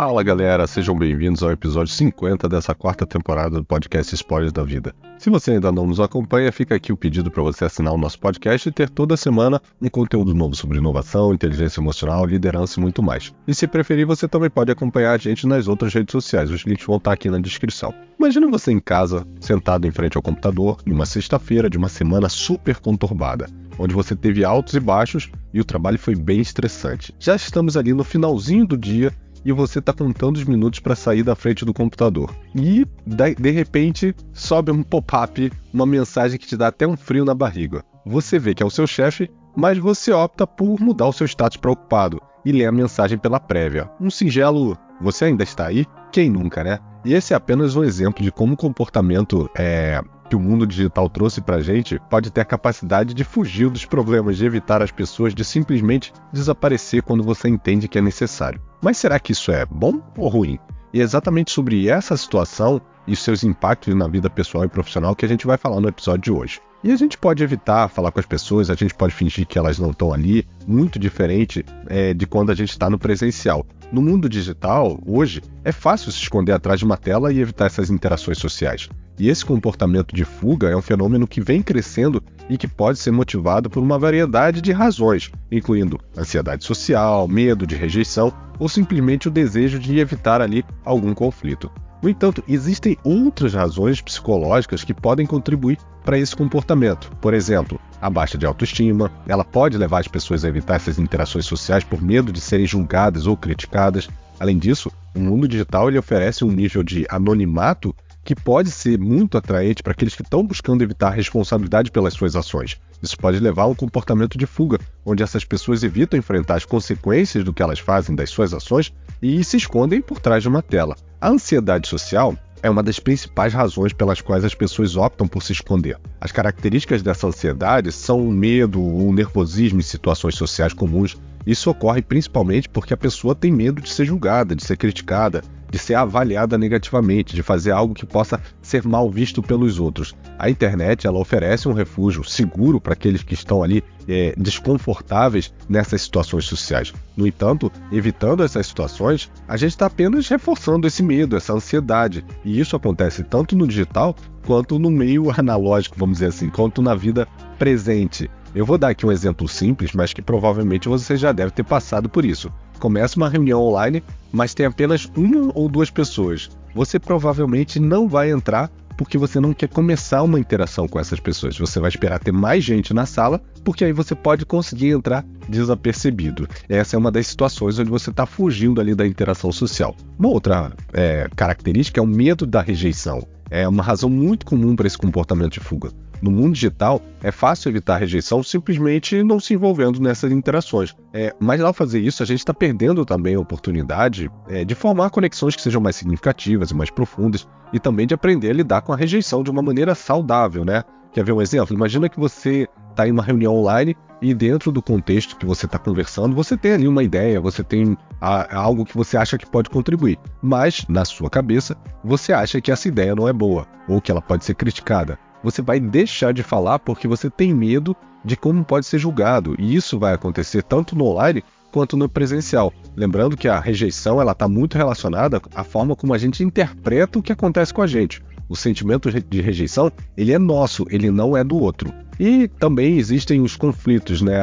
Fala 0.00 0.22
galera, 0.22 0.64
sejam 0.68 0.96
bem-vindos 0.96 1.42
ao 1.42 1.50
episódio 1.50 1.92
50 1.92 2.48
dessa 2.48 2.72
quarta 2.72 3.04
temporada 3.04 3.56
do 3.56 3.64
podcast 3.64 4.14
Spoilers 4.14 4.52
da 4.52 4.62
Vida. 4.62 4.94
Se 5.18 5.28
você 5.28 5.50
ainda 5.50 5.72
não 5.72 5.88
nos 5.88 5.98
acompanha, 5.98 6.52
fica 6.52 6.76
aqui 6.76 6.92
o 6.92 6.96
pedido 6.96 7.32
para 7.32 7.42
você 7.42 7.64
assinar 7.64 7.92
o 7.92 7.98
nosso 7.98 8.16
podcast 8.20 8.68
e 8.68 8.70
ter 8.70 8.88
toda 8.88 9.16
semana 9.16 9.60
um 9.82 9.88
conteúdo 9.88 10.32
novo 10.32 10.54
sobre 10.54 10.78
inovação, 10.78 11.34
inteligência 11.34 11.80
emocional, 11.80 12.24
liderança 12.24 12.78
e 12.78 12.80
muito 12.80 13.02
mais. 13.02 13.34
E 13.44 13.52
se 13.52 13.66
preferir, 13.66 14.06
você 14.06 14.28
também 14.28 14.48
pode 14.48 14.70
acompanhar 14.70 15.14
a 15.14 15.18
gente 15.18 15.48
nas 15.48 15.66
outras 15.66 15.92
redes 15.92 16.12
sociais, 16.12 16.48
os 16.48 16.60
links 16.60 16.86
vão 16.86 16.98
estar 16.98 17.12
aqui 17.12 17.28
na 17.28 17.40
descrição. 17.40 17.92
Imagina 18.20 18.48
você 18.48 18.70
em 18.70 18.78
casa, 18.78 19.26
sentado 19.40 19.84
em 19.84 19.90
frente 19.90 20.16
ao 20.16 20.22
computador, 20.22 20.78
numa 20.86 21.06
sexta-feira 21.06 21.68
de 21.68 21.76
uma 21.76 21.88
semana 21.88 22.28
super 22.28 22.78
conturbada 22.78 23.48
onde 23.78 23.94
você 23.94 24.16
teve 24.16 24.44
altos 24.44 24.74
e 24.74 24.80
baixos 24.80 25.30
e 25.54 25.60
o 25.60 25.64
trabalho 25.64 25.98
foi 25.98 26.14
bem 26.14 26.40
estressante. 26.40 27.14
Já 27.18 27.36
estamos 27.36 27.76
ali 27.76 27.94
no 27.94 28.02
finalzinho 28.02 28.66
do 28.66 28.76
dia 28.76 29.12
e 29.44 29.52
você 29.52 29.78
está 29.78 29.92
contando 29.92 30.36
os 30.36 30.44
minutos 30.44 30.80
para 30.80 30.94
sair 30.94 31.22
da 31.22 31.34
frente 31.34 31.64
do 31.64 31.74
computador. 31.74 32.34
E 32.54 32.86
de 33.06 33.50
repente 33.50 34.14
sobe 34.32 34.70
um 34.70 34.82
pop-up, 34.82 35.52
uma 35.72 35.86
mensagem 35.86 36.38
que 36.38 36.46
te 36.46 36.56
dá 36.56 36.68
até 36.68 36.86
um 36.86 36.96
frio 36.96 37.24
na 37.24 37.34
barriga. 37.34 37.82
Você 38.04 38.38
vê 38.38 38.54
que 38.54 38.62
é 38.62 38.66
o 38.66 38.70
seu 38.70 38.86
chefe, 38.86 39.30
mas 39.56 39.78
você 39.78 40.12
opta 40.12 40.46
por 40.46 40.80
mudar 40.80 41.06
o 41.06 41.12
seu 41.12 41.26
status 41.26 41.56
para 41.56 41.72
ocupado 41.72 42.20
e 42.44 42.52
ler 42.52 42.66
a 42.66 42.72
mensagem 42.72 43.18
pela 43.18 43.40
prévia. 43.40 43.90
Um 44.00 44.10
singelo 44.10 44.78
você 45.00 45.26
ainda 45.26 45.44
está 45.44 45.66
aí? 45.66 45.86
Quem 46.10 46.30
nunca, 46.30 46.64
né? 46.64 46.78
E 47.04 47.14
esse 47.14 47.32
é 47.32 47.36
apenas 47.36 47.76
um 47.76 47.84
exemplo 47.84 48.22
de 48.22 48.32
como 48.32 48.54
o 48.54 48.56
comportamento 48.56 49.48
é, 49.56 50.02
que 50.28 50.36
o 50.36 50.40
mundo 50.40 50.66
digital 50.66 51.08
trouxe 51.08 51.40
para 51.40 51.60
gente 51.60 52.00
pode 52.10 52.30
ter 52.30 52.42
a 52.42 52.44
capacidade 52.44 53.14
de 53.14 53.24
fugir 53.24 53.70
dos 53.70 53.84
problemas, 53.84 54.36
de 54.36 54.44
evitar 54.44 54.82
as 54.82 54.90
pessoas 54.90 55.34
de 55.34 55.44
simplesmente 55.44 56.12
desaparecer 56.32 57.02
quando 57.02 57.24
você 57.24 57.48
entende 57.48 57.88
que 57.88 57.98
é 57.98 58.02
necessário. 58.02 58.60
Mas 58.82 58.98
será 58.98 59.18
que 59.18 59.32
isso 59.32 59.50
é 59.50 59.64
bom 59.64 60.00
ou 60.16 60.28
ruim? 60.28 60.58
E 60.92 61.00
é 61.00 61.02
exatamente 61.02 61.50
sobre 61.50 61.88
essa 61.88 62.16
situação 62.16 62.80
e 63.06 63.16
seus 63.16 63.42
impactos 63.42 63.94
na 63.94 64.06
vida 64.06 64.28
pessoal 64.28 64.64
e 64.64 64.68
profissional 64.68 65.16
que 65.16 65.24
a 65.24 65.28
gente 65.28 65.46
vai 65.46 65.56
falar 65.56 65.80
no 65.80 65.88
episódio 65.88 66.22
de 66.22 66.32
hoje. 66.32 66.60
E 66.82 66.92
a 66.92 66.96
gente 66.96 67.18
pode 67.18 67.42
evitar 67.42 67.88
falar 67.88 68.12
com 68.12 68.20
as 68.20 68.26
pessoas, 68.26 68.70
a 68.70 68.74
gente 68.74 68.94
pode 68.94 69.12
fingir 69.12 69.46
que 69.46 69.58
elas 69.58 69.78
não 69.78 69.90
estão 69.90 70.12
ali, 70.12 70.46
muito 70.66 70.98
diferente 70.98 71.64
é, 71.88 72.14
de 72.14 72.26
quando 72.26 72.50
a 72.50 72.54
gente 72.54 72.70
está 72.70 72.88
no 72.88 72.98
presencial. 72.98 73.66
No 73.90 74.00
mundo 74.00 74.28
digital, 74.28 75.00
hoje, 75.04 75.42
é 75.64 75.72
fácil 75.72 76.12
se 76.12 76.22
esconder 76.22 76.52
atrás 76.52 76.78
de 76.78 76.84
uma 76.84 76.96
tela 76.96 77.32
e 77.32 77.40
evitar 77.40 77.66
essas 77.66 77.90
interações 77.90 78.38
sociais. 78.38 78.88
E 79.18 79.28
esse 79.28 79.44
comportamento 79.44 80.14
de 80.14 80.24
fuga 80.24 80.68
é 80.68 80.76
um 80.76 80.82
fenômeno 80.82 81.26
que 81.26 81.40
vem 81.40 81.60
crescendo 81.60 82.22
e 82.48 82.56
que 82.56 82.68
pode 82.68 82.98
ser 82.98 83.10
motivado 83.10 83.68
por 83.68 83.82
uma 83.82 83.98
variedade 83.98 84.60
de 84.60 84.70
razões, 84.70 85.30
incluindo 85.50 85.98
ansiedade 86.16 86.64
social, 86.64 87.26
medo 87.26 87.66
de 87.66 87.74
rejeição 87.74 88.32
ou 88.58 88.68
simplesmente 88.68 89.26
o 89.26 89.30
desejo 89.30 89.78
de 89.78 89.98
evitar 89.98 90.40
ali 90.40 90.64
algum 90.84 91.12
conflito. 91.14 91.70
No 92.00 92.08
entanto, 92.08 92.44
existem 92.46 92.96
outras 93.02 93.54
razões 93.54 94.00
psicológicas 94.00 94.84
que 94.84 94.94
podem 94.94 95.26
contribuir 95.26 95.78
para 96.04 96.16
esse 96.16 96.34
comportamento. 96.34 97.10
Por 97.20 97.34
exemplo, 97.34 97.80
a 98.00 98.08
baixa 98.08 98.38
de 98.38 98.46
autoestima, 98.46 99.10
ela 99.26 99.44
pode 99.44 99.76
levar 99.76 99.98
as 99.98 100.08
pessoas 100.08 100.44
a 100.44 100.48
evitar 100.48 100.76
essas 100.76 100.98
interações 100.98 101.44
sociais 101.44 101.82
por 101.82 102.00
medo 102.00 102.32
de 102.32 102.40
serem 102.40 102.66
julgadas 102.66 103.26
ou 103.26 103.36
criticadas. 103.36 104.08
Além 104.38 104.58
disso, 104.58 104.92
o 105.12 105.18
mundo 105.18 105.48
digital 105.48 105.88
ele 105.88 105.98
oferece 105.98 106.44
um 106.44 106.52
nível 106.52 106.84
de 106.84 107.04
anonimato 107.10 107.94
que 108.28 108.34
pode 108.34 108.70
ser 108.70 108.98
muito 108.98 109.38
atraente 109.38 109.82
para 109.82 109.92
aqueles 109.92 110.14
que 110.14 110.20
estão 110.20 110.46
buscando 110.46 110.82
evitar 110.82 111.08
responsabilidade 111.08 111.90
pelas 111.90 112.12
suas 112.12 112.36
ações. 112.36 112.78
Isso 113.02 113.16
pode 113.16 113.40
levar 113.40 113.62
a 113.62 113.68
um 113.68 113.74
comportamento 113.74 114.36
de 114.36 114.44
fuga, 114.44 114.78
onde 115.02 115.22
essas 115.22 115.46
pessoas 115.46 115.82
evitam 115.82 116.18
enfrentar 116.18 116.56
as 116.56 116.66
consequências 116.66 117.42
do 117.42 117.54
que 117.54 117.62
elas 117.62 117.78
fazem 117.78 118.14
das 118.14 118.28
suas 118.28 118.52
ações 118.52 118.92
e 119.22 119.42
se 119.42 119.56
escondem 119.56 120.02
por 120.02 120.20
trás 120.20 120.42
de 120.42 120.48
uma 120.50 120.60
tela. 120.60 120.94
A 121.18 121.30
ansiedade 121.30 121.88
social 121.88 122.36
é 122.62 122.68
uma 122.68 122.82
das 122.82 123.00
principais 123.00 123.54
razões 123.54 123.94
pelas 123.94 124.20
quais 124.20 124.44
as 124.44 124.54
pessoas 124.54 124.94
optam 124.94 125.26
por 125.26 125.42
se 125.42 125.52
esconder. 125.52 125.96
As 126.20 126.30
características 126.30 127.00
dessa 127.00 127.28
ansiedade 127.28 127.90
são 127.92 128.28
o 128.28 128.30
medo, 128.30 128.78
o 128.78 129.10
nervosismo 129.10 129.78
em 129.78 129.82
situações 129.82 130.34
sociais 130.34 130.74
comuns. 130.74 131.16
Isso 131.46 131.70
ocorre 131.70 132.02
principalmente 132.02 132.68
porque 132.68 132.94
a 132.94 132.96
pessoa 132.96 133.34
tem 133.34 133.50
medo 133.50 133.80
de 133.80 133.90
ser 133.90 134.04
julgada, 134.04 134.54
de 134.54 134.64
ser 134.64 134.76
criticada, 134.76 135.42
de 135.70 135.78
ser 135.78 135.94
avaliada 135.94 136.56
negativamente, 136.56 137.34
de 137.34 137.42
fazer 137.42 137.70
algo 137.72 137.94
que 137.94 138.06
possa 138.06 138.40
ser 138.62 138.86
mal 138.86 139.10
visto 139.10 139.42
pelos 139.42 139.78
outros. 139.78 140.14
A 140.38 140.48
internet 140.48 141.06
ela 141.06 141.18
oferece 141.18 141.68
um 141.68 141.72
refúgio 141.72 142.24
seguro 142.24 142.80
para 142.80 142.94
aqueles 142.94 143.22
que 143.22 143.34
estão 143.34 143.62
ali 143.62 143.84
é, 144.08 144.34
desconfortáveis 144.36 145.52
nessas 145.68 146.02
situações 146.02 146.46
sociais. 146.46 146.92
No 147.16 147.26
entanto, 147.26 147.70
evitando 147.92 148.42
essas 148.42 148.66
situações, 148.66 149.30
a 149.46 149.56
gente 149.56 149.70
está 149.70 149.86
apenas 149.86 150.28
reforçando 150.28 150.86
esse 150.86 151.02
medo, 151.02 151.36
essa 151.36 151.52
ansiedade. 151.52 152.24
E 152.44 152.58
isso 152.58 152.74
acontece 152.74 153.22
tanto 153.22 153.56
no 153.56 153.66
digital 153.66 154.16
quanto 154.46 154.78
no 154.78 154.90
meio 154.90 155.30
analógico, 155.36 155.96
vamos 155.98 156.18
dizer 156.18 156.28
assim, 156.28 156.48
quanto 156.48 156.80
na 156.80 156.94
vida 156.94 157.28
presente. 157.58 158.30
Eu 158.58 158.66
vou 158.66 158.76
dar 158.76 158.88
aqui 158.88 159.06
um 159.06 159.12
exemplo 159.12 159.46
simples, 159.46 159.92
mas 159.92 160.12
que 160.12 160.20
provavelmente 160.20 160.88
você 160.88 161.16
já 161.16 161.30
deve 161.30 161.52
ter 161.52 161.62
passado 161.62 162.08
por 162.08 162.24
isso. 162.24 162.52
Começa 162.80 163.16
uma 163.16 163.28
reunião 163.28 163.62
online, 163.62 164.02
mas 164.32 164.52
tem 164.52 164.66
apenas 164.66 165.08
uma 165.16 165.52
ou 165.54 165.68
duas 165.68 165.90
pessoas. 165.90 166.50
Você 166.74 166.98
provavelmente 166.98 167.78
não 167.78 168.08
vai 168.08 168.32
entrar 168.32 168.68
porque 168.96 169.16
você 169.16 169.38
não 169.38 169.54
quer 169.54 169.68
começar 169.68 170.24
uma 170.24 170.40
interação 170.40 170.88
com 170.88 170.98
essas 170.98 171.20
pessoas. 171.20 171.56
Você 171.56 171.78
vai 171.78 171.88
esperar 171.88 172.18
ter 172.18 172.32
mais 172.32 172.64
gente 172.64 172.92
na 172.92 173.06
sala, 173.06 173.40
porque 173.64 173.84
aí 173.84 173.92
você 173.92 174.12
pode 174.16 174.44
conseguir 174.44 174.88
entrar 174.88 175.24
desapercebido. 175.48 176.48
Essa 176.68 176.96
é 176.96 176.98
uma 176.98 177.12
das 177.12 177.28
situações 177.28 177.78
onde 177.78 177.88
você 177.88 178.10
está 178.10 178.26
fugindo 178.26 178.80
ali 178.80 178.92
da 178.92 179.06
interação 179.06 179.52
social. 179.52 179.94
Uma 180.18 180.30
outra 180.30 180.72
é, 180.92 181.28
característica 181.36 182.00
é 182.00 182.02
o 182.02 182.06
medo 182.08 182.44
da 182.44 182.60
rejeição. 182.60 183.24
É 183.50 183.66
uma 183.66 183.82
razão 183.82 184.10
muito 184.10 184.44
comum 184.44 184.76
para 184.76 184.86
esse 184.86 184.98
comportamento 184.98 185.54
de 185.54 185.60
fuga. 185.60 185.90
No 186.20 186.30
mundo 186.30 186.54
digital, 186.54 187.00
é 187.22 187.30
fácil 187.30 187.68
evitar 187.68 187.94
a 187.94 187.98
rejeição 187.98 188.42
simplesmente 188.42 189.22
não 189.22 189.38
se 189.38 189.54
envolvendo 189.54 190.00
nessas 190.00 190.32
interações. 190.32 190.94
É, 191.12 191.34
mas 191.38 191.60
ao 191.60 191.72
fazer 191.72 192.00
isso, 192.00 192.22
a 192.22 192.26
gente 192.26 192.40
está 192.40 192.52
perdendo 192.52 193.04
também 193.04 193.36
a 193.36 193.40
oportunidade 193.40 194.28
é, 194.48 194.64
de 194.64 194.74
formar 194.74 195.10
conexões 195.10 195.54
que 195.54 195.62
sejam 195.62 195.80
mais 195.80 195.96
significativas 195.96 196.70
e 196.70 196.74
mais 196.74 196.90
profundas, 196.90 197.46
e 197.72 197.78
também 197.78 198.06
de 198.06 198.14
aprender 198.14 198.50
a 198.50 198.54
lidar 198.54 198.82
com 198.82 198.92
a 198.92 198.96
rejeição 198.96 199.42
de 199.42 199.50
uma 199.50 199.62
maneira 199.62 199.94
saudável, 199.94 200.64
né? 200.64 200.82
Quer 201.12 201.24
ver 201.24 201.32
um 201.32 201.42
exemplo? 201.42 201.74
Imagina 201.74 202.08
que 202.08 202.18
você 202.18 202.68
está 202.90 203.06
em 203.06 203.12
uma 203.12 203.22
reunião 203.22 203.54
online 203.54 203.96
e 204.20 204.34
dentro 204.34 204.72
do 204.72 204.82
contexto 204.82 205.36
que 205.36 205.46
você 205.46 205.66
está 205.66 205.78
conversando, 205.78 206.34
você 206.34 206.56
tem 206.56 206.72
ali 206.72 206.88
uma 206.88 207.02
ideia, 207.02 207.40
você 207.40 207.62
tem 207.62 207.96
a, 208.20 208.56
algo 208.56 208.84
que 208.84 208.96
você 208.96 209.16
acha 209.16 209.38
que 209.38 209.46
pode 209.46 209.70
contribuir, 209.70 210.18
mas 210.42 210.84
na 210.88 211.04
sua 211.04 211.30
cabeça 211.30 211.76
você 212.02 212.32
acha 212.32 212.60
que 212.60 212.72
essa 212.72 212.88
ideia 212.88 213.14
não 213.14 213.28
é 213.28 213.32
boa 213.32 213.66
ou 213.88 214.00
que 214.00 214.10
ela 214.10 214.20
pode 214.20 214.44
ser 214.44 214.54
criticada 214.54 215.18
você 215.42 215.62
vai 215.62 215.78
deixar 215.80 216.32
de 216.32 216.42
falar 216.42 216.78
porque 216.78 217.06
você 217.06 217.30
tem 217.30 217.54
medo 217.54 217.96
de 218.24 218.36
como 218.36 218.64
pode 218.64 218.86
ser 218.86 218.98
julgado. 218.98 219.54
E 219.58 219.74
isso 219.74 219.98
vai 219.98 220.12
acontecer 220.12 220.62
tanto 220.62 220.96
no 220.96 221.06
online 221.06 221.44
quanto 221.70 221.96
no 221.96 222.08
presencial. 222.08 222.72
Lembrando 222.96 223.36
que 223.36 223.48
a 223.48 223.60
rejeição 223.60 224.20
ela 224.20 224.32
está 224.32 224.48
muito 224.48 224.76
relacionada 224.76 225.40
à 225.54 225.62
forma 225.62 225.94
como 225.94 226.14
a 226.14 226.18
gente 226.18 226.42
interpreta 226.42 227.18
o 227.18 227.22
que 227.22 227.32
acontece 227.32 227.72
com 227.72 227.82
a 227.82 227.86
gente. 227.86 228.22
O 228.48 228.56
sentimento 228.56 229.10
de 229.10 229.40
rejeição 229.40 229.92
ele 230.16 230.32
é 230.32 230.38
nosso, 230.38 230.86
ele 230.90 231.10
não 231.10 231.36
é 231.36 231.44
do 231.44 231.56
outro. 231.56 231.92
E 232.18 232.48
também 232.48 232.98
existem 232.98 233.40
os 233.40 233.54
conflitos, 233.56 234.22
né? 234.22 234.40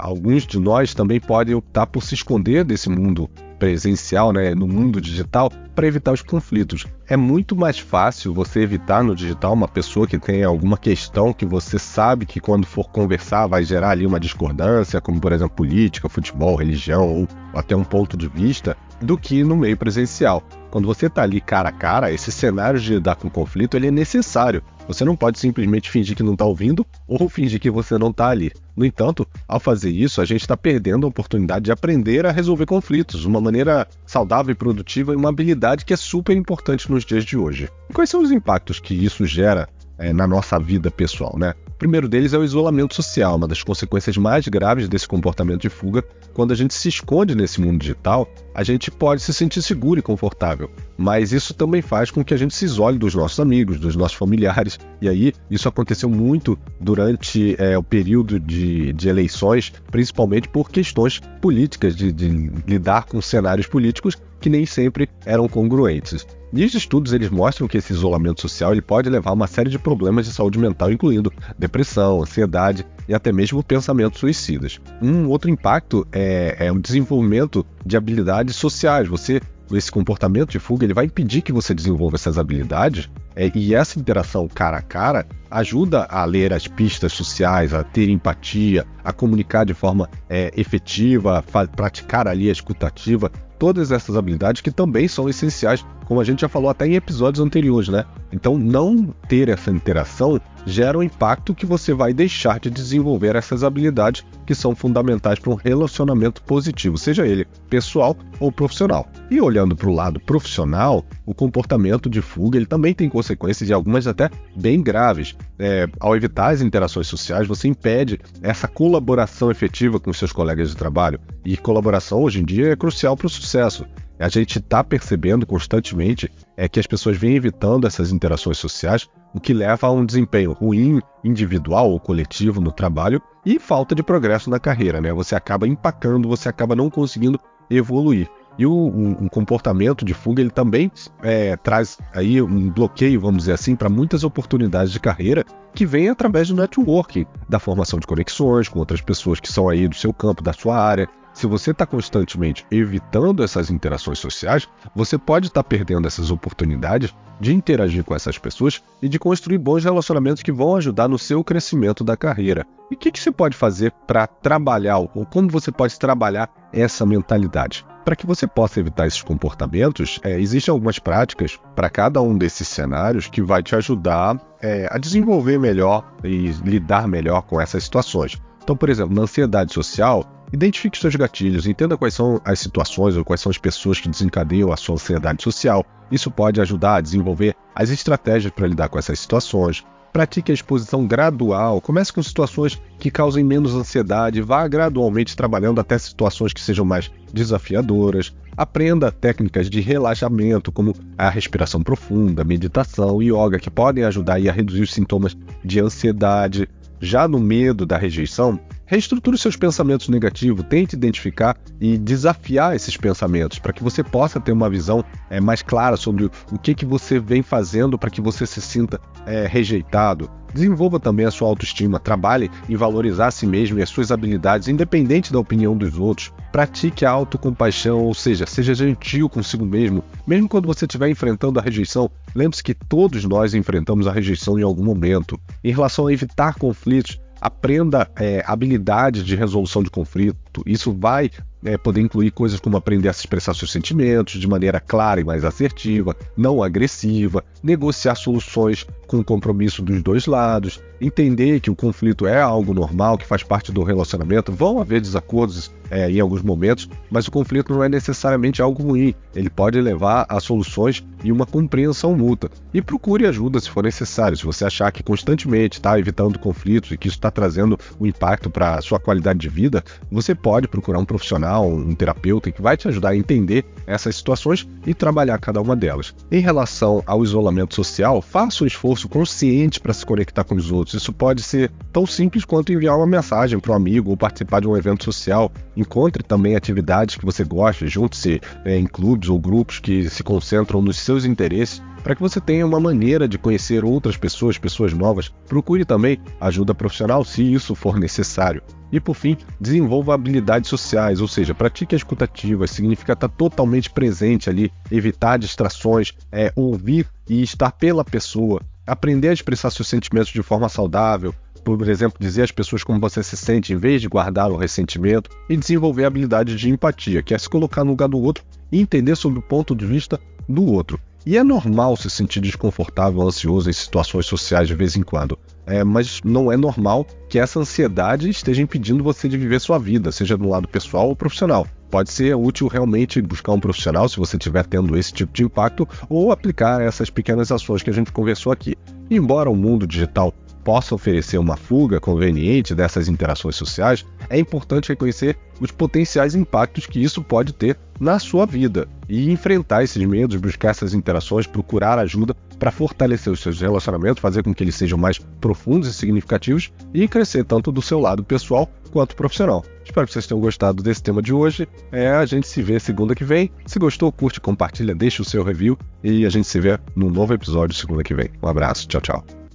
Alguns 0.00 0.46
de 0.46 0.60
nós 0.60 0.94
também 0.94 1.18
podem 1.18 1.54
optar 1.54 1.86
por 1.86 2.02
se 2.02 2.14
esconder 2.14 2.64
desse 2.64 2.88
mundo 2.88 3.28
presencial, 3.58 4.32
né, 4.32 4.54
no 4.54 4.68
mundo 4.68 5.00
digital, 5.00 5.50
para 5.74 5.86
evitar 5.86 6.12
os 6.12 6.22
conflitos. 6.22 6.86
É 7.08 7.16
muito 7.16 7.54
mais 7.54 7.78
fácil 7.78 8.34
você 8.34 8.62
evitar 8.62 9.04
no 9.04 9.14
digital 9.14 9.52
uma 9.52 9.68
pessoa 9.68 10.08
que 10.08 10.18
tem 10.18 10.42
alguma 10.42 10.76
questão 10.76 11.32
que 11.32 11.46
você 11.46 11.78
sabe 11.78 12.26
que 12.26 12.40
quando 12.40 12.66
for 12.66 12.88
conversar 12.90 13.46
vai 13.46 13.62
gerar 13.62 13.90
ali 13.90 14.04
uma 14.04 14.18
discordância, 14.18 15.00
como 15.00 15.20
por 15.20 15.30
exemplo 15.30 15.54
política, 15.54 16.08
futebol, 16.08 16.56
religião 16.56 17.08
ou 17.08 17.28
até 17.54 17.76
um 17.76 17.84
ponto 17.84 18.16
de 18.16 18.26
vista, 18.26 18.76
do 19.00 19.16
que 19.16 19.44
no 19.44 19.56
meio 19.56 19.76
presencial. 19.76 20.42
Quando 20.68 20.86
você 20.86 21.06
está 21.06 21.22
ali 21.22 21.40
cara 21.40 21.68
a 21.68 21.72
cara, 21.72 22.12
esse 22.12 22.32
cenário 22.32 22.80
de 22.80 22.94
lidar 22.94 23.14
com 23.14 23.30
conflito 23.30 23.76
ele 23.76 23.86
é 23.86 23.90
necessário. 23.90 24.62
Você 24.88 25.04
não 25.04 25.16
pode 25.16 25.38
simplesmente 25.38 25.90
fingir 25.90 26.16
que 26.16 26.22
não 26.22 26.34
está 26.34 26.44
ouvindo 26.44 26.86
ou 27.08 27.28
fingir 27.28 27.60
que 27.60 27.70
você 27.70 27.98
não 27.98 28.10
está 28.10 28.28
ali. 28.28 28.52
No 28.76 28.84
entanto, 28.84 29.26
ao 29.48 29.58
fazer 29.58 29.90
isso, 29.90 30.20
a 30.20 30.24
gente 30.24 30.42
está 30.42 30.56
perdendo 30.56 31.06
a 31.06 31.08
oportunidade 31.08 31.64
de 31.64 31.72
aprender 31.72 32.26
a 32.26 32.30
resolver 32.30 32.66
conflitos 32.66 33.20
de 33.20 33.26
uma 33.26 33.40
maneira 33.40 33.88
saudável 34.06 34.52
e 34.52 34.54
produtiva 34.54 35.12
e 35.12 35.16
uma 35.16 35.30
habilidade 35.30 35.84
que 35.84 35.92
é 35.92 35.96
super 35.96 36.36
importante 36.36 36.90
nos 36.96 37.04
dias 37.04 37.24
de 37.24 37.36
hoje. 37.36 37.68
Quais 37.92 38.10
são 38.10 38.22
os 38.22 38.30
impactos 38.30 38.80
que 38.80 38.94
isso 38.94 39.26
gera 39.26 39.68
é, 39.98 40.12
na 40.12 40.26
nossa 40.26 40.58
vida 40.58 40.90
pessoal, 40.90 41.36
né? 41.38 41.54
O 41.68 41.78
primeiro 41.78 42.08
deles 42.08 42.32
é 42.32 42.38
o 42.38 42.44
isolamento 42.44 42.94
social, 42.94 43.36
uma 43.36 43.46
das 43.46 43.62
consequências 43.62 44.16
mais 44.16 44.48
graves 44.48 44.88
desse 44.88 45.06
comportamento 45.06 45.60
de 45.60 45.68
fuga. 45.68 46.02
Quando 46.32 46.52
a 46.52 46.54
gente 46.54 46.72
se 46.72 46.88
esconde 46.88 47.34
nesse 47.34 47.60
mundo 47.60 47.78
digital, 47.78 48.26
a 48.54 48.62
gente 48.62 48.90
pode 48.90 49.20
se 49.20 49.32
sentir 49.34 49.60
seguro 49.60 50.00
e 50.00 50.02
confortável, 50.02 50.70
mas 50.96 51.32
isso 51.32 51.52
também 51.52 51.82
faz 51.82 52.10
com 52.10 52.24
que 52.24 52.32
a 52.32 52.36
gente 52.36 52.54
se 52.54 52.64
isole 52.64 52.96
dos 52.96 53.14
nossos 53.14 53.38
amigos, 53.40 53.78
dos 53.78 53.94
nossos 53.94 54.16
familiares. 54.16 54.78
E 55.02 55.08
aí, 55.08 55.34
isso 55.50 55.68
aconteceu 55.68 56.08
muito 56.08 56.58
durante 56.80 57.54
é, 57.58 57.76
o 57.76 57.82
período 57.82 58.40
de, 58.40 58.94
de, 58.94 59.08
eleições, 59.10 59.70
principalmente 59.90 60.48
por 60.48 60.70
questões 60.70 61.20
políticas, 61.42 61.94
de, 61.94 62.10
de 62.10 62.28
lidar 62.66 63.04
com 63.04 63.20
cenários 63.20 63.66
políticos 63.66 64.16
que 64.46 64.50
nem 64.50 64.64
sempre 64.64 65.08
eram 65.24 65.48
congruentes. 65.48 66.24
E 66.52 66.64
os 66.64 66.72
estudos 66.72 67.12
eles 67.12 67.30
mostram 67.30 67.66
que 67.66 67.78
esse 67.78 67.92
isolamento 67.92 68.40
social 68.40 68.70
ele 68.70 68.80
pode 68.80 69.10
levar 69.10 69.30
a 69.30 69.34
uma 69.34 69.48
série 69.48 69.68
de 69.68 69.76
problemas 69.76 70.24
de 70.24 70.32
saúde 70.32 70.56
mental, 70.56 70.92
incluindo 70.92 71.32
depressão, 71.58 72.22
ansiedade 72.22 72.86
e 73.08 73.14
até 73.14 73.32
mesmo 73.32 73.60
pensamentos 73.60 74.20
suicidas. 74.20 74.80
Um 75.02 75.26
outro 75.26 75.50
impacto 75.50 76.06
é, 76.12 76.58
é 76.60 76.70
o 76.70 76.78
desenvolvimento 76.78 77.66
de 77.84 77.96
habilidades 77.96 78.54
sociais. 78.54 79.08
Você 79.08 79.40
esse 79.72 79.90
comportamento 79.90 80.50
de 80.50 80.60
fuga 80.60 80.84
ele 80.84 80.94
vai 80.94 81.06
impedir 81.06 81.42
que 81.42 81.52
você 81.52 81.74
desenvolva 81.74 82.14
essas 82.14 82.38
habilidades 82.38 83.10
é, 83.34 83.50
e 83.52 83.74
essa 83.74 83.98
interação 83.98 84.46
cara 84.46 84.76
a 84.76 84.82
cara 84.82 85.26
ajuda 85.50 86.04
a 86.04 86.24
ler 86.24 86.52
as 86.52 86.68
pistas 86.68 87.12
sociais, 87.12 87.74
a 87.74 87.82
ter 87.82 88.08
empatia, 88.08 88.86
a 89.02 89.12
comunicar 89.12 89.64
de 89.64 89.74
forma 89.74 90.08
é, 90.28 90.52
efetiva, 90.56 91.44
praticar 91.74 92.28
ali 92.28 92.48
a 92.48 92.52
escutativa 92.52 93.28
todas 93.58 93.90
essas 93.90 94.16
habilidades 94.16 94.62
que 94.62 94.70
também 94.70 95.08
são 95.08 95.28
essenciais, 95.28 95.84
como 96.06 96.20
a 96.20 96.24
gente 96.24 96.40
já 96.40 96.48
falou 96.48 96.70
até 96.70 96.86
em 96.86 96.94
episódios 96.94 97.44
anteriores, 97.44 97.88
né? 97.88 98.04
Então, 98.32 98.56
não 98.56 99.14
ter 99.28 99.48
essa 99.48 99.70
interação 99.70 100.40
gera 100.64 100.98
um 100.98 101.02
impacto 101.02 101.54
que 101.54 101.64
você 101.64 101.94
vai 101.94 102.12
deixar 102.12 102.58
de 102.58 102.68
desenvolver 102.68 103.36
essas 103.36 103.62
habilidades 103.62 104.24
que 104.44 104.54
são 104.54 104.74
fundamentais 104.74 105.38
para 105.38 105.52
um 105.52 105.54
relacionamento 105.54 106.42
positivo, 106.42 106.98
seja 106.98 107.26
ele 107.26 107.46
pessoal 107.70 108.16
ou 108.40 108.50
profissional. 108.50 109.08
E 109.30 109.40
olhando 109.40 109.76
para 109.76 109.88
o 109.88 109.94
lado 109.94 110.18
profissional, 110.20 111.04
o 111.24 111.32
comportamento 111.32 112.10
de 112.10 112.20
fuga 112.20 112.56
ele 112.56 112.66
também 112.66 112.92
tem 112.94 113.08
consequências 113.08 113.68
e 113.68 113.72
algumas 113.72 114.06
até 114.06 114.28
bem 114.56 114.82
graves. 114.82 115.36
É, 115.58 115.88
ao 116.00 116.16
evitar 116.16 116.52
as 116.52 116.60
interações 116.60 117.06
sociais, 117.06 117.46
você 117.46 117.68
impede 117.68 118.20
essa 118.42 118.66
colaboração 118.68 119.50
efetiva 119.50 120.00
com 120.00 120.12
seus 120.12 120.32
colegas 120.32 120.70
de 120.70 120.76
trabalho. 120.76 121.20
E 121.44 121.56
colaboração 121.56 122.22
hoje 122.22 122.40
em 122.40 122.44
dia 122.44 122.72
é 122.72 122.76
crucial 122.76 123.16
para 123.16 123.26
o 123.26 123.30
sucesso. 123.30 123.86
A 124.18 124.28
gente 124.28 124.58
está 124.58 124.82
percebendo 124.82 125.46
constantemente 125.46 126.32
é 126.56 126.68
que 126.68 126.80
as 126.80 126.86
pessoas 126.86 127.18
vêm 127.18 127.36
evitando 127.36 127.86
essas 127.86 128.10
interações 128.10 128.56
sociais, 128.56 129.06
o 129.34 129.40
que 129.40 129.52
leva 129.52 129.86
a 129.86 129.92
um 129.92 130.06
desempenho 130.06 130.52
ruim 130.52 131.00
individual 131.22 131.90
ou 131.90 132.00
coletivo 132.00 132.60
no 132.60 132.72
trabalho 132.72 133.20
e 133.44 133.58
falta 133.58 133.94
de 133.94 134.02
progresso 134.02 134.48
na 134.48 134.58
carreira, 134.58 135.00
né? 135.00 135.12
Você 135.12 135.34
acaba 135.34 135.68
empacando, 135.68 136.28
você 136.28 136.48
acaba 136.48 136.74
não 136.74 136.88
conseguindo 136.88 137.38
evoluir. 137.70 138.28
E 138.58 138.66
o, 138.66 138.72
um, 138.72 139.24
um 139.24 139.28
comportamento 139.28 140.04
de 140.04 140.14
fuga 140.14 140.40
ele 140.40 140.50
também 140.50 140.90
é, 141.22 141.56
traz 141.56 141.98
aí 142.14 142.40
um 142.40 142.70
bloqueio, 142.70 143.20
vamos 143.20 143.38
dizer 143.38 143.52
assim, 143.52 143.76
para 143.76 143.88
muitas 143.88 144.24
oportunidades 144.24 144.92
de 144.92 145.00
carreira 145.00 145.44
que 145.74 145.84
vem 145.84 146.08
através 146.08 146.48
do 146.48 146.56
networking, 146.56 147.26
da 147.48 147.58
formação 147.58 147.98
de 147.98 148.06
conexões 148.06 148.68
com 148.68 148.78
outras 148.78 149.00
pessoas 149.00 149.40
que 149.40 149.52
são 149.52 149.68
aí 149.68 149.86
do 149.86 149.94
seu 149.94 150.12
campo, 150.12 150.42
da 150.42 150.52
sua 150.52 150.78
área, 150.78 151.08
se 151.36 151.46
você 151.46 151.70
está 151.70 151.84
constantemente 151.84 152.64
evitando 152.70 153.44
essas 153.44 153.70
interações 153.70 154.18
sociais, 154.18 154.66
você 154.94 155.18
pode 155.18 155.48
estar 155.48 155.62
tá 155.62 155.68
perdendo 155.68 156.08
essas 156.08 156.30
oportunidades 156.30 157.14
de 157.38 157.52
interagir 157.52 158.02
com 158.04 158.14
essas 158.14 158.38
pessoas 158.38 158.82
e 159.02 159.08
de 159.08 159.18
construir 159.18 159.58
bons 159.58 159.84
relacionamentos 159.84 160.42
que 160.42 160.50
vão 160.50 160.76
ajudar 160.76 161.08
no 161.08 161.18
seu 161.18 161.44
crescimento 161.44 162.02
da 162.02 162.16
carreira. 162.16 162.66
E 162.90 162.94
o 162.94 162.96
que, 162.96 163.10
que 163.10 163.20
você 163.20 163.30
pode 163.30 163.54
fazer 163.54 163.92
para 164.06 164.26
trabalhar, 164.26 164.96
ou 164.96 165.26
como 165.26 165.50
você 165.50 165.70
pode 165.70 165.98
trabalhar 165.98 166.48
essa 166.72 167.04
mentalidade? 167.04 167.84
Para 168.06 168.14
que 168.14 168.24
você 168.24 168.46
possa 168.46 168.78
evitar 168.78 169.08
esses 169.08 169.20
comportamentos, 169.20 170.20
é, 170.22 170.38
existem 170.38 170.70
algumas 170.70 170.96
práticas 170.96 171.58
para 171.74 171.90
cada 171.90 172.22
um 172.22 172.38
desses 172.38 172.68
cenários 172.68 173.26
que 173.26 173.42
vai 173.42 173.64
te 173.64 173.74
ajudar 173.74 174.40
é, 174.62 174.86
a 174.92 174.96
desenvolver 174.96 175.58
melhor 175.58 176.08
e 176.22 176.52
lidar 176.64 177.08
melhor 177.08 177.42
com 177.42 177.60
essas 177.60 177.82
situações. 177.82 178.40
Então, 178.62 178.76
por 178.76 178.88
exemplo, 178.90 179.12
na 179.12 179.22
ansiedade 179.22 179.74
social, 179.74 180.24
Identifique 180.52 180.96
seus 180.96 181.16
gatilhos, 181.16 181.66
entenda 181.66 181.96
quais 181.96 182.14
são 182.14 182.40
as 182.44 182.60
situações 182.60 183.16
ou 183.16 183.24
quais 183.24 183.40
são 183.40 183.50
as 183.50 183.58
pessoas 183.58 183.98
que 183.98 184.08
desencadeiam 184.08 184.72
a 184.72 184.76
sua 184.76 184.94
ansiedade 184.94 185.42
social. 185.42 185.84
Isso 186.08 186.30
pode 186.30 186.60
ajudar 186.60 186.94
a 186.94 187.00
desenvolver 187.00 187.56
as 187.74 187.90
estratégias 187.90 188.52
para 188.52 188.68
lidar 188.68 188.88
com 188.88 188.96
essas 188.96 189.18
situações. 189.18 189.84
Pratique 190.16 190.50
a 190.50 190.54
exposição 190.54 191.06
gradual, 191.06 191.78
comece 191.78 192.10
com 192.10 192.22
situações 192.22 192.80
que 192.98 193.10
causem 193.10 193.44
menos 193.44 193.74
ansiedade, 193.74 194.40
vá 194.40 194.66
gradualmente 194.66 195.36
trabalhando 195.36 195.78
até 195.78 195.98
situações 195.98 196.54
que 196.54 196.60
sejam 196.62 196.86
mais 196.86 197.12
desafiadoras. 197.34 198.34
Aprenda 198.56 199.12
técnicas 199.12 199.68
de 199.68 199.82
relaxamento, 199.82 200.72
como 200.72 200.94
a 201.18 201.28
respiração 201.28 201.82
profunda, 201.82 202.44
meditação 202.44 203.20
e 203.20 203.26
yoga, 203.26 203.58
que 203.58 203.68
podem 203.68 204.04
ajudar 204.04 204.36
a 204.36 204.52
reduzir 204.52 204.84
os 204.84 204.94
sintomas 204.94 205.36
de 205.62 205.80
ansiedade. 205.80 206.66
Já 206.98 207.28
no 207.28 207.38
medo 207.38 207.84
da 207.84 207.98
rejeição, 207.98 208.58
reestruture 208.86 209.36
seus 209.36 209.56
pensamentos 209.56 210.08
negativos, 210.08 210.64
tente 210.68 210.94
identificar 210.94 211.56
e 211.80 211.98
desafiar 211.98 212.74
esses 212.74 212.96
pensamentos 212.96 213.58
para 213.58 213.72
que 213.72 213.82
você 213.82 214.02
possa 214.02 214.40
ter 214.40 214.52
uma 214.52 214.70
visão 214.70 215.04
é, 215.28 215.40
mais 215.40 215.60
clara 215.60 215.96
sobre 215.96 216.24
o 216.24 216.58
que, 216.58 216.74
que 216.74 216.86
você 216.86 217.18
vem 217.18 217.42
fazendo 217.42 217.98
para 217.98 218.10
que 218.10 218.20
você 218.20 218.46
se 218.46 218.60
sinta 218.60 219.00
é, 219.26 219.46
rejeitado. 219.46 220.30
Desenvolva 220.54 220.98
também 220.98 221.26
a 221.26 221.30
sua 221.30 221.48
autoestima, 221.48 222.00
trabalhe 222.00 222.50
em 222.66 222.76
valorizar 222.76 223.26
a 223.26 223.30
si 223.30 223.46
mesmo 223.46 223.78
e 223.78 223.82
as 223.82 223.90
suas 223.90 224.10
habilidades, 224.10 224.68
independente 224.68 225.30
da 225.30 225.38
opinião 225.38 225.76
dos 225.76 225.98
outros. 225.98 226.32
Pratique 226.50 227.04
a 227.04 227.10
autocompaixão, 227.10 228.04
ou 228.04 228.14
seja, 228.14 228.46
seja 228.46 228.74
gentil 228.74 229.28
consigo 229.28 229.66
mesmo. 229.66 230.02
Mesmo 230.26 230.48
quando 230.48 230.66
você 230.66 230.86
estiver 230.86 231.10
enfrentando 231.10 231.58
a 231.58 231.62
rejeição, 231.62 232.10
lembre-se 232.34 232.62
que 232.62 232.72
todos 232.72 233.24
nós 233.24 233.52
enfrentamos 233.52 234.06
a 234.06 234.12
rejeição 234.12 234.58
em 234.58 234.62
algum 234.62 234.82
momento. 234.82 235.38
Em 235.62 235.72
relação 235.72 236.06
a 236.06 236.12
evitar 236.12 236.54
conflitos, 236.54 237.20
aprenda 237.40 238.08
é, 238.16 238.42
habilidades 238.46 239.24
de 239.24 239.34
resolução 239.36 239.82
de 239.82 239.90
conflito. 239.90 240.38
Isso 240.64 240.92
vai 240.92 241.30
é, 241.64 241.76
poder 241.76 242.00
incluir 242.00 242.30
coisas 242.30 242.60
como 242.60 242.76
aprender 242.76 243.08
a 243.08 243.12
se 243.12 243.20
expressar 243.20 243.54
seus 243.54 243.72
sentimentos 243.72 244.40
de 244.40 244.46
maneira 244.46 244.78
clara 244.78 245.20
e 245.20 245.24
mais 245.24 245.44
assertiva, 245.44 246.16
não 246.36 246.62
agressiva, 246.62 247.44
negociar 247.62 248.14
soluções 248.14 248.86
com 249.06 249.18
o 249.18 249.24
compromisso 249.24 249.82
dos 249.82 250.02
dois 250.02 250.26
lados, 250.26 250.80
entender 251.00 251.60
que 251.60 251.70
o 251.70 251.76
conflito 251.76 252.26
é 252.26 252.40
algo 252.40 252.72
normal, 252.72 253.18
que 253.18 253.26
faz 253.26 253.42
parte 253.42 253.72
do 253.72 253.82
relacionamento. 253.82 254.52
Vão 254.52 254.80
haver 254.80 255.00
desacordos 255.00 255.70
é, 255.90 256.10
em 256.10 256.20
alguns 256.20 256.42
momentos, 256.42 256.88
mas 257.10 257.26
o 257.26 257.30
conflito 257.30 257.72
não 257.72 257.82
é 257.82 257.88
necessariamente 257.88 258.62
algo 258.62 258.82
ruim. 258.82 259.14
Ele 259.34 259.50
pode 259.50 259.80
levar 259.80 260.26
a 260.28 260.40
soluções 260.40 261.04
e 261.22 261.30
uma 261.30 261.46
compreensão 261.46 262.14
mútua. 262.14 262.50
E 262.72 262.82
procure 262.82 263.26
ajuda 263.26 263.60
se 263.60 263.70
for 263.70 263.84
necessário. 263.84 264.36
Se 264.36 264.44
você 264.44 264.64
achar 264.64 264.90
que 264.90 265.02
constantemente 265.02 265.78
está 265.78 265.98
evitando 265.98 266.38
conflitos 266.38 266.90
e 266.90 266.96
que 266.96 267.08
isso 267.08 267.16
está 267.16 267.30
trazendo 267.30 267.78
um 268.00 268.06
impacto 268.06 268.50
para 268.50 268.76
a 268.76 268.82
sua 268.82 268.98
qualidade 268.98 269.38
de 269.38 269.48
vida, 269.48 269.84
você 270.10 270.34
pode 270.46 270.68
procurar 270.68 271.00
um 271.00 271.04
profissional, 271.04 271.68
um 271.68 271.92
terapeuta 271.92 272.52
que 272.52 272.62
vai 272.62 272.76
te 272.76 272.86
ajudar 272.86 273.08
a 273.08 273.16
entender 273.16 273.64
essas 273.84 274.14
situações 274.14 274.64
e 274.86 274.94
trabalhar 274.94 275.36
cada 275.38 275.60
uma 275.60 275.74
delas. 275.74 276.14
Em 276.30 276.38
relação 276.38 277.02
ao 277.04 277.24
isolamento 277.24 277.74
social, 277.74 278.22
faça 278.22 278.62
um 278.62 278.66
esforço 278.68 279.08
consciente 279.08 279.80
para 279.80 279.92
se 279.92 280.06
conectar 280.06 280.44
com 280.44 280.54
os 280.54 280.70
outros. 280.70 281.02
Isso 281.02 281.12
pode 281.12 281.42
ser 281.42 281.72
tão 281.92 282.06
simples 282.06 282.44
quanto 282.44 282.72
enviar 282.72 282.96
uma 282.96 283.08
mensagem 283.08 283.58
para 283.58 283.72
um 283.72 283.74
amigo 283.74 284.10
ou 284.10 284.16
participar 284.16 284.60
de 284.60 284.68
um 284.68 284.76
evento 284.76 285.02
social. 285.02 285.50
Encontre 285.76 286.22
também 286.22 286.54
atividades 286.54 287.16
que 287.16 287.24
você 287.24 287.42
gosta, 287.42 287.84
junte-se 287.88 288.40
é, 288.64 288.78
em 288.78 288.86
clubes 288.86 289.28
ou 289.28 289.40
grupos 289.40 289.80
que 289.80 290.08
se 290.08 290.22
concentram 290.22 290.80
nos 290.80 290.96
seus 290.96 291.24
interesses 291.24 291.82
para 292.06 292.14
que 292.14 292.22
você 292.22 292.40
tenha 292.40 292.64
uma 292.64 292.78
maneira 292.78 293.26
de 293.26 293.36
conhecer 293.36 293.84
outras 293.84 294.16
pessoas, 294.16 294.56
pessoas 294.56 294.92
novas. 294.92 295.28
Procure 295.48 295.84
também 295.84 296.20
ajuda 296.40 296.72
profissional 296.72 297.24
se 297.24 297.42
isso 297.42 297.74
for 297.74 297.98
necessário. 297.98 298.62
E 298.92 299.00
por 299.00 299.16
fim, 299.16 299.36
desenvolva 299.60 300.14
habilidades 300.14 300.70
sociais, 300.70 301.20
ou 301.20 301.26
seja, 301.26 301.52
pratique 301.52 301.96
a 301.96 301.98
escutativa, 301.98 302.64
significa 302.68 303.14
estar 303.14 303.28
totalmente 303.28 303.90
presente 303.90 304.48
ali, 304.48 304.70
evitar 304.88 305.36
distrações, 305.36 306.12
é, 306.30 306.52
ouvir 306.54 307.08
e 307.28 307.42
estar 307.42 307.72
pela 307.72 308.04
pessoa, 308.04 308.62
aprender 308.86 309.30
a 309.30 309.34
expressar 309.34 309.70
seus 309.70 309.88
sentimentos 309.88 310.30
de 310.30 310.42
forma 310.44 310.68
saudável, 310.68 311.34
por 311.64 311.88
exemplo, 311.88 312.18
dizer 312.20 312.42
às 312.42 312.52
pessoas 312.52 312.84
como 312.84 313.00
você 313.00 313.20
se 313.20 313.36
sente 313.36 313.72
em 313.72 313.76
vez 313.76 314.00
de 314.00 314.06
guardar 314.06 314.52
o 314.52 314.56
ressentimento, 314.56 315.28
e 315.50 315.56
desenvolver 315.56 316.04
a 316.04 316.06
habilidade 316.06 316.54
de 316.54 316.70
empatia, 316.70 317.20
que 317.20 317.34
é 317.34 317.38
se 317.38 317.50
colocar 317.50 317.82
no 317.82 317.90
lugar 317.90 318.08
do 318.08 318.20
outro 318.20 318.44
e 318.70 318.80
entender 318.80 319.16
sobre 319.16 319.40
o 319.40 319.42
ponto 319.42 319.74
de 319.74 319.84
vista 319.84 320.20
do 320.48 320.64
outro. 320.64 321.00
E 321.26 321.36
é 321.36 321.42
normal 321.42 321.96
se 321.96 322.08
sentir 322.08 322.40
desconfortável, 322.40 323.20
ansioso 323.20 323.68
em 323.68 323.72
situações 323.72 324.26
sociais 324.26 324.68
de 324.68 324.76
vez 324.76 324.94
em 324.94 325.02
quando. 325.02 325.36
É, 325.66 325.82
mas 325.82 326.20
não 326.24 326.52
é 326.52 326.56
normal 326.56 327.04
que 327.28 327.40
essa 327.40 327.58
ansiedade 327.58 328.30
esteja 328.30 328.62
impedindo 328.62 329.02
você 329.02 329.28
de 329.28 329.36
viver 329.36 329.60
sua 329.60 329.76
vida, 329.76 330.12
seja 330.12 330.36
no 330.36 330.48
lado 330.48 330.68
pessoal 330.68 331.08
ou 331.08 331.16
profissional. 331.16 331.66
Pode 331.90 332.12
ser 332.12 332.36
útil 332.36 332.68
realmente 332.68 333.20
buscar 333.20 333.50
um 333.50 333.58
profissional 333.58 334.08
se 334.08 334.18
você 334.18 334.36
estiver 334.36 334.64
tendo 334.66 334.96
esse 334.96 335.12
tipo 335.12 335.32
de 335.32 335.42
impacto 335.42 335.88
ou 336.08 336.30
aplicar 336.30 336.80
essas 336.80 337.10
pequenas 337.10 337.50
ações 337.50 337.82
que 337.82 337.90
a 337.90 337.92
gente 337.92 338.12
conversou 338.12 338.52
aqui. 338.52 338.76
embora 339.10 339.50
o 339.50 339.56
mundo 339.56 339.84
digital 339.84 340.32
possa 340.66 340.96
oferecer 340.96 341.38
uma 341.38 341.56
fuga 341.56 342.00
conveniente 342.00 342.74
dessas 342.74 343.06
interações 343.06 343.54
sociais, 343.54 344.04
é 344.28 344.36
importante 344.36 344.88
reconhecer 344.88 345.38
os 345.60 345.70
potenciais 345.70 346.34
impactos 346.34 346.86
que 346.86 347.00
isso 347.00 347.22
pode 347.22 347.52
ter 347.52 347.78
na 348.00 348.18
sua 348.18 348.44
vida 348.44 348.88
e 349.08 349.30
enfrentar 349.30 349.84
esses 349.84 350.04
medos, 350.04 350.34
buscar 350.40 350.70
essas 350.70 350.92
interações, 350.92 351.46
procurar 351.46 352.00
ajuda 352.00 352.34
para 352.58 352.72
fortalecer 352.72 353.32
os 353.32 353.38
seus 353.38 353.60
relacionamentos, 353.60 354.20
fazer 354.20 354.42
com 354.42 354.52
que 354.52 354.64
eles 354.64 354.74
sejam 354.74 354.98
mais 354.98 355.18
profundos 355.40 355.88
e 355.88 355.94
significativos 355.94 356.72
e 356.92 357.06
crescer 357.06 357.44
tanto 357.44 357.70
do 357.70 357.80
seu 357.80 358.00
lado 358.00 358.24
pessoal 358.24 358.68
quanto 358.90 359.14
profissional. 359.14 359.64
Espero 359.84 360.04
que 360.04 360.12
vocês 360.12 360.26
tenham 360.26 360.40
gostado 360.40 360.82
desse 360.82 361.00
tema 361.00 361.22
de 361.22 361.32
hoje. 361.32 361.68
É, 361.92 362.10
a 362.10 362.26
gente 362.26 362.48
se 362.48 362.60
vê 362.60 362.80
segunda 362.80 363.14
que 363.14 363.24
vem. 363.24 363.52
Se 363.66 363.78
gostou, 363.78 364.10
curte, 364.10 364.40
compartilha, 364.40 364.96
deixa 364.96 365.22
o 365.22 365.24
seu 365.24 365.44
review 365.44 365.78
e 366.02 366.26
a 366.26 366.28
gente 366.28 366.48
se 366.48 366.58
vê 366.58 366.76
num 366.96 367.08
novo 367.08 367.32
episódio 367.32 367.76
segunda 367.76 368.02
que 368.02 368.14
vem. 368.14 368.30
Um 368.42 368.48
abraço, 368.48 368.88
tchau, 368.88 369.00
tchau. 369.00 369.45